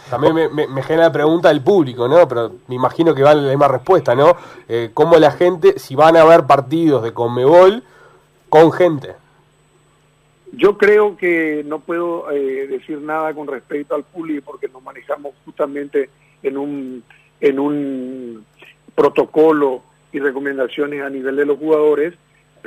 También 0.10 0.34
me, 0.54 0.84
genera 0.84 1.06
la 1.06 1.12
pregunta 1.12 1.50
del 1.50 1.62
público, 1.62 2.08
¿no? 2.08 2.28
Pero 2.28 2.52
me 2.68 2.76
imagino 2.76 3.16
que 3.16 3.24
vale 3.24 3.42
la 3.42 3.50
misma 3.50 3.70
respuesta, 3.70 4.14
¿no? 4.14 4.36
Eh, 4.68 4.92
¿Cómo 4.94 5.18
la 5.18 5.32
gente, 5.32 5.80
si 5.80 5.96
van 5.96 6.18
a 6.18 6.22
haber 6.22 6.46
partidos 6.46 7.04
de 7.04 7.14
Conmebol 7.14 7.84
con 8.50 8.72
gente? 8.72 9.10
Yo 10.54 10.78
creo 10.78 11.18
que 11.18 11.64
no 11.66 11.80
puedo 11.80 12.32
eh, 12.32 12.68
decir 12.68 13.00
nada 13.00 13.34
con 13.34 13.48
respecto 13.48 13.96
al 13.96 14.04
público 14.04 14.52
porque 14.52 14.70
nos 14.70 14.82
manejamos 14.82 15.34
justamente 15.46 16.10
en 16.42 16.58
un, 16.58 17.04
en 17.42 17.60
un 17.60 18.46
protocolo 18.96 19.84
y 20.12 20.20
recomendaciones 20.20 21.02
a 21.02 21.10
nivel 21.10 21.36
de 21.36 21.46
los 21.46 21.58
jugadores 21.58 22.14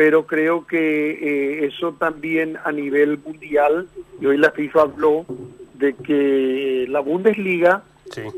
pero 0.01 0.27
creo 0.27 0.67
que 0.67 1.11
eh, 1.11 1.67
eso 1.67 1.93
también 1.93 2.57
a 2.65 2.73
nivel 2.73 3.19
mundial, 3.19 3.87
y 4.19 4.25
hoy 4.25 4.39
la 4.39 4.51
FIFA 4.51 4.81
habló 4.81 5.27
de 5.75 5.95
que 5.95 6.87
la 6.89 7.01
Bundesliga 7.01 7.83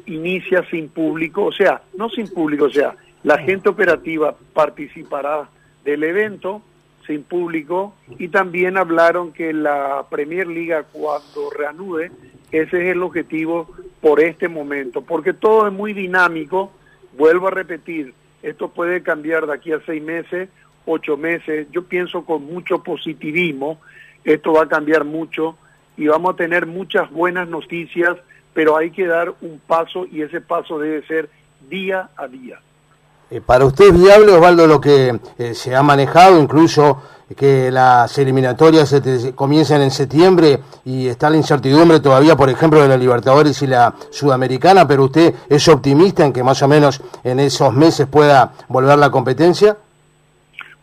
inicia 0.06 0.68
sin 0.70 0.88
público, 0.88 1.44
o 1.44 1.52
sea, 1.52 1.82
no 1.96 2.08
sin 2.10 2.26
público, 2.26 2.64
o 2.64 2.70
sea, 2.70 2.96
la 3.22 3.38
gente 3.38 3.68
operativa 3.68 4.34
participará 4.52 5.48
del 5.84 6.02
evento 6.02 6.62
sin 7.06 7.22
público 7.22 7.94
y 8.18 8.28
también 8.28 8.76
hablaron 8.76 9.32
que 9.32 9.52
la 9.52 10.06
Premier 10.10 10.46
Liga 10.46 10.84
cuando 10.92 11.50
reanude, 11.50 12.10
ese 12.50 12.82
es 12.82 12.92
el 12.92 13.02
objetivo 13.02 13.68
por 14.00 14.20
este 14.20 14.48
momento, 14.48 15.02
porque 15.02 15.32
todo 15.32 15.66
es 15.66 15.72
muy 15.72 15.92
dinámico, 15.92 16.72
vuelvo 17.16 17.48
a 17.48 17.50
repetir, 17.50 18.14
esto 18.42 18.68
puede 18.68 19.02
cambiar 19.02 19.46
de 19.46 19.54
aquí 19.54 19.72
a 19.72 19.80
seis 19.86 20.02
meses 20.02 20.48
ocho 20.86 21.16
meses, 21.16 21.66
yo 21.70 21.84
pienso 21.84 22.24
con 22.24 22.44
mucho 22.44 22.82
positivismo, 22.82 23.80
esto 24.24 24.52
va 24.52 24.62
a 24.62 24.68
cambiar 24.68 25.04
mucho 25.04 25.56
y 25.96 26.06
vamos 26.06 26.34
a 26.34 26.36
tener 26.36 26.66
muchas 26.66 27.10
buenas 27.10 27.48
noticias, 27.48 28.16
pero 28.54 28.76
hay 28.76 28.90
que 28.90 29.06
dar 29.06 29.34
un 29.40 29.60
paso 29.60 30.06
y 30.10 30.22
ese 30.22 30.40
paso 30.40 30.78
debe 30.78 31.06
ser 31.06 31.28
día 31.68 32.10
a 32.16 32.26
día. 32.28 32.60
Eh, 33.32 33.40
¿Para 33.40 33.64
usted 33.64 33.86
es 33.86 33.98
viable, 33.98 34.30
Osvaldo, 34.32 34.66
lo 34.66 34.78
que 34.78 35.18
eh, 35.38 35.54
se 35.54 35.74
ha 35.74 35.82
manejado, 35.82 36.38
incluso 36.38 37.02
que 37.34 37.70
las 37.70 38.18
eliminatorias 38.18 38.90
se 38.90 39.34
comiencen 39.34 39.80
en 39.80 39.90
septiembre 39.90 40.58
y 40.84 41.06
está 41.06 41.30
la 41.30 41.38
incertidumbre 41.38 42.00
todavía, 42.00 42.36
por 42.36 42.50
ejemplo, 42.50 42.82
de 42.82 42.88
la 42.88 42.98
Libertadores 42.98 43.62
y 43.62 43.66
la 43.68 43.94
Sudamericana, 44.10 44.86
pero 44.86 45.04
usted 45.04 45.34
es 45.48 45.66
optimista 45.68 46.26
en 46.26 46.34
que 46.34 46.42
más 46.42 46.62
o 46.62 46.68
menos 46.68 47.00
en 47.24 47.40
esos 47.40 47.72
meses 47.72 48.06
pueda 48.06 48.52
volver 48.68 48.98
la 48.98 49.10
competencia? 49.10 49.78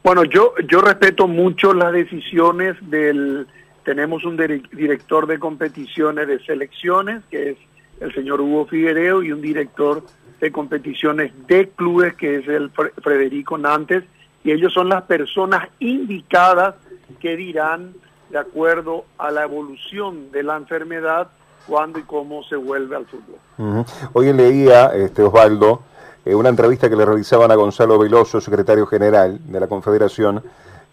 Bueno, 0.04 0.24
yo, 0.24 0.56
yo 0.68 0.82
respeto 0.82 1.28
mucho 1.28 1.72
las 1.72 1.94
decisiones 1.94 2.78
del... 2.82 3.46
Tenemos 3.84 4.26
un 4.26 4.38
director 4.72 5.28
de 5.28 5.38
competiciones 5.38 6.28
de 6.28 6.40
selecciones, 6.40 7.22
que 7.30 7.52
es 7.52 7.58
el 8.00 8.12
señor 8.16 8.42
Hugo 8.42 8.66
Figuereo, 8.66 9.22
y 9.22 9.32
un 9.32 9.42
director 9.42 10.04
de 10.40 10.52
competiciones 10.52 11.32
de 11.48 11.70
clubes, 11.70 12.16
que 12.16 12.38
es 12.38 12.48
el 12.48 12.72
Federico 13.04 13.58
Nantes, 13.58 14.04
y 14.44 14.52
ellos 14.52 14.74
son 14.74 14.90
las 14.90 15.04
personas 15.04 15.68
indicadas 15.80 16.76
que 17.20 17.36
dirán, 17.36 17.94
de 18.30 18.38
acuerdo 18.38 19.06
a 19.18 19.32
la 19.32 19.44
evolución 19.44 20.32
de 20.32 20.44
la 20.44 20.56
enfermedad, 20.56 21.28
cuándo 21.68 22.00
y 22.00 22.04
cómo 22.04 22.44
se 22.44 22.56
vuelve 22.56 22.96
al 22.96 23.06
fútbol. 23.06 23.86
Hoy 24.14 24.34
leía, 24.34 24.88
este 24.96 25.24
Osvaldo, 25.24 25.82
eh, 26.26 26.34
una 26.34 26.50
entrevista 26.50 26.90
que 26.90 26.96
le 26.96 27.06
realizaban 27.06 27.52
a 27.52 27.56
Gonzalo 27.56 28.00
Veloso, 28.00 28.40
secretario 28.40 28.86
general 28.86 29.40
de 29.44 29.60
la 29.60 29.68
Confederación, 29.68 30.44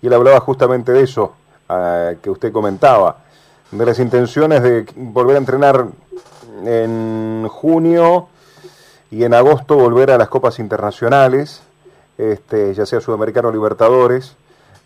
y 0.03 0.07
él 0.09 0.13
hablaba 0.13 0.41
justamente 0.41 0.93
de 0.93 1.03
eso 1.03 1.35
que 2.23 2.31
usted 2.31 2.53
comentaba, 2.53 3.19
de 3.71 3.85
las 3.85 3.99
intenciones 3.99 4.63
de 4.63 4.87
volver 4.95 5.37
a 5.37 5.39
entrenar 5.41 5.87
en 6.65 7.47
junio 7.49 8.29
y 9.11 9.25
en 9.25 9.35
agosto 9.35 9.77
volver 9.77 10.11
a 10.11 10.19
las 10.19 10.29
copas 10.29 10.59
internacionales, 10.59 11.63
este, 12.19 12.75
ya 12.75 12.87
sea 12.87 13.01
Sudamericano 13.01 13.51
Libertadores, 13.51 14.37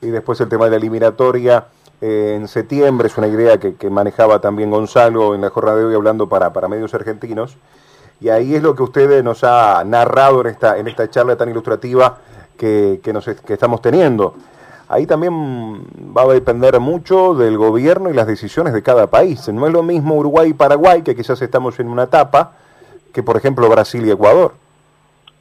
y 0.03 0.09
después 0.09 0.41
el 0.41 0.49
tema 0.49 0.65
de 0.65 0.73
la 0.73 0.77
eliminatoria 0.77 1.67
eh, 2.01 2.35
en 2.37 2.49
septiembre, 2.49 3.09
es 3.09 3.19
una 3.19 3.29
idea 3.29 3.59
que, 3.59 3.91
manejaba 3.91 4.41
también 4.41 4.71
Gonzalo 4.71 5.35
en 5.35 5.43
la 5.43 5.51
jornada 5.51 5.79
de 5.79 5.85
hoy 5.85 5.95
hablando 5.95 6.29
para, 6.29 6.53
para 6.53 6.69
medios 6.69 6.95
argentinos. 6.95 7.57
Y 8.21 8.29
ahí 8.29 8.55
es 8.55 8.63
lo 8.63 8.75
que 8.75 8.83
usted 8.83 9.23
nos 9.23 9.45
ha 9.45 9.83
narrado 9.85 10.43
en 10.43 10.49
esta, 10.49 10.79
en 10.79 10.89
esta 10.89 11.09
charla 11.09 11.37
tan 11.37 11.49
ilustrativa 11.49 12.19
que, 12.57 13.01
que, 13.03 13.13
nos, 13.13 13.25
que 13.25 13.53
estamos 13.53 13.81
teniendo. 13.81 14.35
Ahí 14.89 15.07
también 15.07 15.85
va 16.17 16.23
a 16.23 16.27
depender 16.27 16.79
mucho 16.81 17.35
del 17.35 17.57
gobierno 17.57 18.11
y 18.11 18.13
las 18.13 18.27
decisiones 18.27 18.73
de 18.73 18.83
cada 18.83 19.07
país. 19.07 19.49
No 19.49 19.67
es 19.67 19.73
lo 19.73 19.83
mismo 19.83 20.17
Uruguay 20.17 20.51
y 20.51 20.55
Paraguay, 20.55 21.03
que 21.03 21.15
quizás 21.15 21.41
estamos 21.41 21.79
en 21.81 21.89
una 21.89 22.05
etapa, 22.05 22.53
que 23.13 23.23
por 23.23 23.37
ejemplo 23.37 23.69
Brasil 23.69 24.05
y 24.07 24.11
Ecuador. 24.11 24.55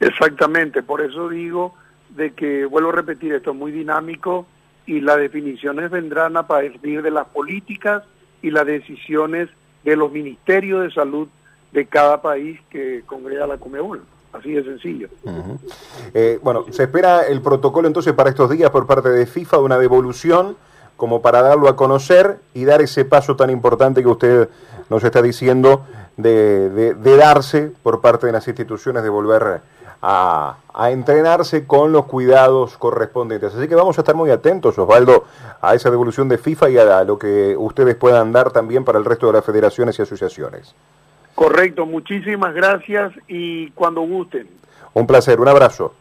Exactamente, 0.00 0.82
por 0.82 1.00
eso 1.02 1.28
digo 1.28 1.74
de 2.10 2.32
que, 2.32 2.64
vuelvo 2.64 2.90
a 2.90 2.94
repetir, 2.94 3.32
esto 3.34 3.50
es 3.50 3.56
muy 3.56 3.70
dinámico 3.70 4.46
y 4.86 5.00
las 5.00 5.18
definiciones 5.18 5.90
vendrán 5.90 6.36
a 6.36 6.46
partir 6.46 7.02
de 7.02 7.10
las 7.10 7.26
políticas 7.28 8.02
y 8.42 8.50
las 8.50 8.66
decisiones 8.66 9.48
de 9.84 9.96
los 9.96 10.10
ministerios 10.10 10.82
de 10.82 10.90
salud 10.90 11.28
de 11.72 11.86
cada 11.86 12.20
país 12.20 12.58
que 12.70 13.02
congrega 13.06 13.46
la 13.46 13.58
Comebol. 13.58 14.02
Así 14.32 14.52
de 14.52 14.62
sencillo. 14.62 15.08
Eh, 16.14 16.38
bueno, 16.42 16.64
se 16.70 16.84
espera 16.84 17.22
el 17.22 17.42
protocolo 17.42 17.88
entonces 17.88 18.12
para 18.12 18.30
estos 18.30 18.48
días 18.50 18.70
por 18.70 18.86
parte 18.86 19.08
de 19.08 19.26
FIFA 19.26 19.58
de 19.58 19.62
una 19.64 19.78
devolución 19.78 20.56
como 20.96 21.20
para 21.22 21.42
darlo 21.42 21.68
a 21.68 21.76
conocer 21.76 22.38
y 22.54 22.64
dar 22.64 22.80
ese 22.80 23.04
paso 23.04 23.34
tan 23.34 23.50
importante 23.50 24.02
que 24.02 24.08
usted 24.08 24.48
nos 24.88 25.02
está 25.02 25.22
diciendo 25.22 25.84
de, 26.16 26.94
darse 27.16 27.72
por 27.82 28.00
parte 28.00 28.26
de 28.26 28.32
las 28.32 28.46
instituciones 28.46 29.02
de 29.02 29.08
volver 29.08 29.60
a, 30.02 30.56
a, 30.72 30.90
entrenarse 30.90 31.66
con 31.66 31.92
los 31.92 32.06
cuidados 32.06 32.76
correspondientes. 32.76 33.54
Así 33.54 33.68
que 33.68 33.74
vamos 33.74 33.98
a 33.98 34.02
estar 34.02 34.14
muy 34.14 34.30
atentos, 34.30 34.78
Osvaldo, 34.78 35.24
a 35.60 35.74
esa 35.74 35.90
devolución 35.90 36.28
de 36.28 36.38
FIFA 36.38 36.70
y 36.70 36.78
a 36.78 37.04
lo 37.04 37.18
que 37.18 37.54
ustedes 37.56 37.96
puedan 37.96 38.32
dar 38.32 38.50
también 38.50 38.84
para 38.84 38.98
el 38.98 39.04
resto 39.04 39.26
de 39.26 39.34
las 39.34 39.44
federaciones 39.44 39.98
y 39.98 40.02
asociaciones. 40.02 40.74
Correcto, 41.34 41.86
muchísimas 41.86 42.54
gracias 42.54 43.12
y 43.28 43.70
cuando 43.70 44.02
gusten. 44.02 44.48
Un 44.92 45.06
placer, 45.06 45.40
un 45.40 45.48
abrazo. 45.48 45.94